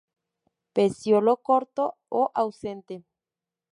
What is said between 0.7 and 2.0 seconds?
Pecíolo corto